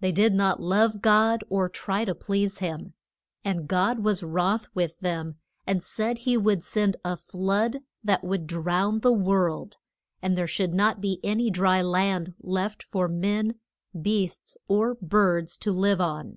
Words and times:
They 0.00 0.12
did 0.12 0.34
not 0.34 0.60
love 0.60 1.00
God, 1.00 1.42
or 1.48 1.70
try 1.70 2.04
to 2.04 2.14
please 2.14 2.58
him. 2.58 2.92
And 3.42 3.66
God 3.66 4.00
was 4.00 4.22
wroth 4.22 4.68
with 4.74 4.98
them, 4.98 5.36
and 5.66 5.82
said 5.82 6.18
he 6.18 6.36
would 6.36 6.62
send 6.62 6.98
a 7.02 7.16
flood 7.16 7.80
that 8.02 8.22
would 8.22 8.46
drown 8.46 9.00
the 9.00 9.10
world, 9.10 9.78
and 10.20 10.36
there 10.36 10.46
should 10.46 10.74
not 10.74 11.00
be 11.00 11.18
any 11.24 11.48
dry 11.48 11.80
land 11.80 12.34
left 12.42 12.82
for 12.82 13.08
men, 13.08 13.54
beasts, 13.98 14.54
or 14.68 14.96
birds 14.96 15.56
to 15.60 15.72
live 15.72 15.98
on. 15.98 16.36